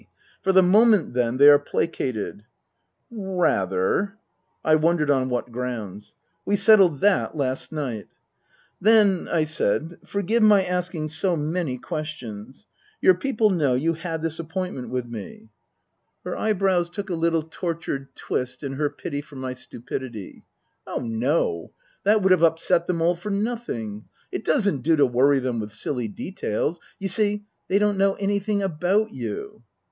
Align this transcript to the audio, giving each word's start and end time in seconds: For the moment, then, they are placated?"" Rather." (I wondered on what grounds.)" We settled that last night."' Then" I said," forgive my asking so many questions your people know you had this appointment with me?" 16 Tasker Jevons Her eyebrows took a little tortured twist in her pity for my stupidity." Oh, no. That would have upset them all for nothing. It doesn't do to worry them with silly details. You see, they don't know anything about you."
For 0.41 0.51
the 0.51 0.63
moment, 0.63 1.13
then, 1.13 1.37
they 1.37 1.47
are 1.47 1.59
placated?"" 1.59 2.41
Rather." 3.39 4.15
(I 4.65 4.73
wondered 4.73 5.11
on 5.11 5.29
what 5.29 5.51
grounds.)" 5.51 6.15
We 6.43 6.55
settled 6.55 7.01
that 7.01 7.37
last 7.37 7.71
night."' 7.71 8.07
Then" 8.81 9.27
I 9.31 9.43
said," 9.43 9.99
forgive 10.07 10.41
my 10.41 10.65
asking 10.65 11.09
so 11.09 11.35
many 11.35 11.77
questions 11.77 12.65
your 12.99 13.13
people 13.13 13.51
know 13.51 13.75
you 13.75 13.93
had 13.93 14.23
this 14.23 14.39
appointment 14.39 14.89
with 14.89 15.05
me?" 15.05 15.19
16 15.21 15.27
Tasker 15.27 15.37
Jevons 15.37 15.51
Her 16.31 16.35
eyebrows 16.35 16.89
took 16.89 17.09
a 17.11 17.13
little 17.13 17.43
tortured 17.43 18.15
twist 18.15 18.63
in 18.63 18.73
her 18.73 18.89
pity 18.89 19.21
for 19.21 19.35
my 19.35 19.53
stupidity." 19.53 20.43
Oh, 20.87 21.01
no. 21.05 21.73
That 22.05 22.23
would 22.23 22.31
have 22.31 22.41
upset 22.41 22.87
them 22.87 23.03
all 23.03 23.13
for 23.13 23.29
nothing. 23.29 24.05
It 24.31 24.43
doesn't 24.43 24.81
do 24.81 24.95
to 24.95 25.05
worry 25.05 25.37
them 25.37 25.59
with 25.59 25.73
silly 25.75 26.07
details. 26.07 26.79
You 26.97 27.07
see, 27.07 27.43
they 27.67 27.77
don't 27.77 27.99
know 27.99 28.13
anything 28.15 28.63
about 28.63 29.11
you." 29.11 29.61